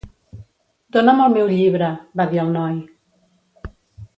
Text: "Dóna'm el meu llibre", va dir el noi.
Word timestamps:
"Dóna'm 0.95 1.21
el 1.25 1.35
meu 1.35 1.51
llibre", 1.51 1.91
va 2.21 2.27
dir 2.33 2.41
el 2.45 2.51
noi. 2.57 2.81